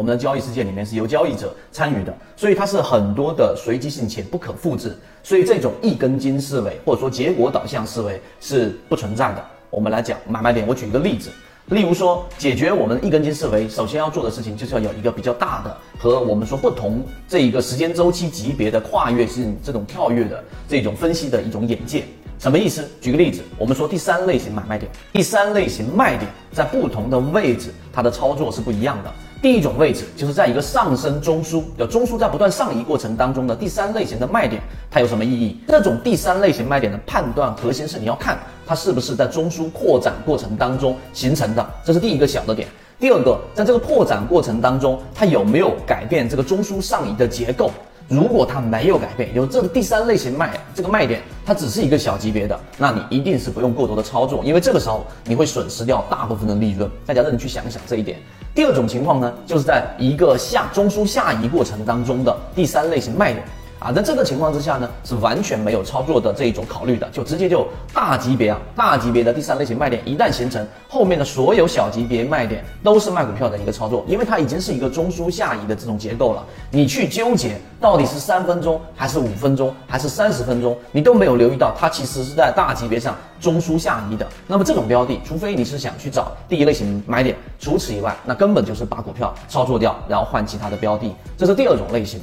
[0.00, 9.44] 我们的交易世界里面是由交易者参与的，所以它是很多的随机性且不可复制，所以这种一根筋思维或者说结果导向思维是不存在的。
[9.68, 11.28] 我们来讲买卖点，我举一个例子，
[11.66, 22.04] 例如说解决我们一根筋思维，首先要做的事情就是要有一个比较大的和我们说不同这一个时间周期级别的跨越性这种跳跃的这种分析的一种眼界。
[22.38, 22.82] 什么意思？
[23.02, 29.12] 举个例子，我们说第三类型买卖点，第三类型卖点在不同的位置，它的操作是不一样的。
[29.42, 35.58] 第一种位置就是在一个上升中枢，有中枢在不断上移过程当中的第三类型的卖点，它有什么意义？
[35.66, 42.68] 这种第三类型卖点的判断核心是你要看它是不是在中枢扩展过程当中形成的，这是第一个小的点。
[42.98, 47.70] 第二个，在这个扩展过程当中，它有没有改变这个中枢上移的结构？
[48.10, 56.90] 如果它没有改变，有这个第三类型卖这个卖点，它只是一个小级别的，那你一定是不用过多的操作，因为这个时候你会损失掉大部分的利润。
[57.06, 58.18] 大家认真去想一想这一点。
[58.52, 63.44] 第二种情况呢，就是在一个下中枢下移过程当中的第三类型卖点。
[63.80, 76.44] 啊，在这个情况之下呢，是完全没有操作的这一种考虑的，就直接就大级别啊，大级别的第三类型卖点一旦形成，后面的所有小级别卖点都是卖股票的一个操作，因为它已经是一个中枢下移的这种结构了。
[76.70, 84.26] 你去纠结到底是三分钟还是五分钟还是三十分钟，你都没有留意到它其实是在大级别上中枢下移的。
[84.46, 92.20] 那么这种标的，除非你是想去找第一类型买点，除此以外，那根本就是把股票操作掉，然后换其他的标的，这是第二种类型。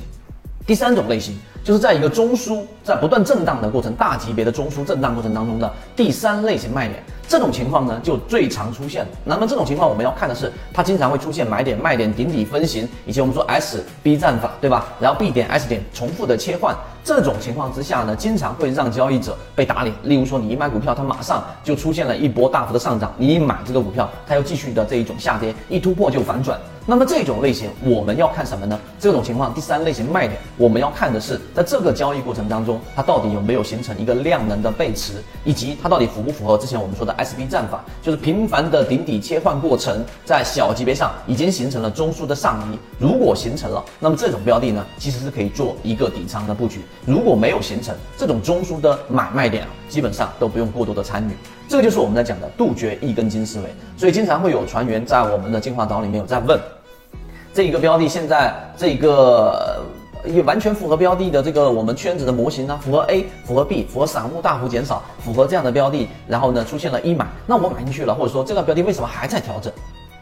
[0.68, 1.34] 第三种类型，
[1.68, 7.04] 就是在一个中枢在不断震荡的过程，大级别的中枢震荡过程当中的第三类型卖点。
[7.28, 9.06] 这种情况呢，就最常出现。
[9.26, 14.86] 那么这种情况，我们要看的是，它经常会出现买点、卖点、顶底分型，以及我们说 S B 战法，对吧？
[14.98, 16.74] 然后 B 点、S 点重复的切换。
[17.04, 19.94] 这种情况之下呢，经常会让交易者被打脸。
[20.04, 26.58] 例如说，你一买股票，它马上就出现了一波大幅的上涨；你一买这个股票，它又继续的这一种下跌，一突破就反转。
[26.90, 28.80] 那么这种类型，我们要看什么呢？
[28.98, 35.14] 这种情况，第三类型卖点，我们要看的是，在这个交易过程当中，它到底有没有形成一个量能的背驰，
[35.44, 42.78] 以及它到底符不符合之前我们说的 S B 战法，就是频繁的顶底切换过程，在小级别上已经形成了中枢的上移。
[43.00, 46.82] 如果形成了，那么这种标的呢，其实是可以做一个底仓的布局。
[47.08, 51.32] 如果没有形成这种中枢的买卖点啊，基本上都不用过多的参与。
[51.68, 53.70] 这个就是我们在讲的杜绝一根筋思维。
[53.98, 56.60] 所以经常会有船员在我们的进化岛里面有在问。
[57.52, 59.82] 这一个标的现在这个
[60.28, 69.72] 也完全符合标的的这个我们圈子的模型呢，符合 A，符合 B，符合散户大幅减少，符合这样的标的，然后呢出现了一买，那我买进去了，或者说这个标的为什么还在调整，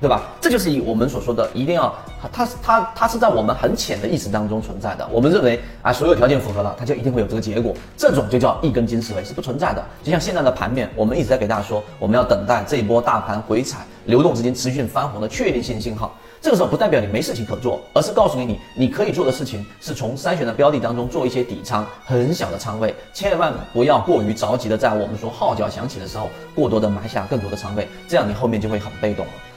[0.02, 0.24] 对吧？
[0.42, 1.94] 这就是以我们所说的一定要，
[2.32, 5.08] 它它它是在我们很浅的意识当中存在的。
[5.12, 9.84] 我们认为啊，所有条件符合了，它就一定会有这个结果，这种就叫一根筋思维是不存在的。
[10.04, 16.16] 就像现在的盘面，我们一直在给大家说，我们要等待这一波大盘回踩，流动资金持续翻红的确定性信号。
[16.42, 29.32] 这个时候不代表你没事情可做，而是告诉你你你可以做的事情是从筛选的标的当中做一些底仓，很小的仓位，千万不要过于着急的在我们说号角响起的时候过多的埋下更多的仓位，这样你后面就会很被动了。